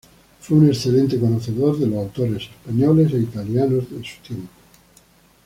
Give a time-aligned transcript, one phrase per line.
[0.39, 4.47] Fue un excelente conocedor de los autores españoles e italianos de su tiempo.